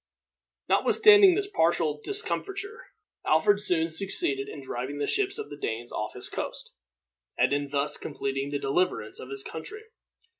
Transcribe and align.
Notwithstanding 0.67 1.35
this 1.35 1.45
partial 1.45 2.01
discomfiture, 2.03 2.87
Alfred 3.23 3.61
soon 3.61 3.87
succeeded 3.87 4.49
in 4.49 4.59
driving 4.63 4.97
the 4.97 5.05
ships 5.05 5.37
of 5.37 5.51
the 5.51 5.57
Danes 5.57 5.91
off 5.91 6.15
his 6.15 6.27
coast, 6.27 6.73
and 7.37 7.53
in 7.53 7.69
thus 7.69 7.97
completing 7.97 8.49
the 8.49 8.57
deliverance 8.57 9.19
of 9.19 9.29
his 9.29 9.43
country. 9.43 9.83